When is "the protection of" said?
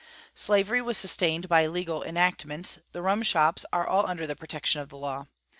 4.25-4.89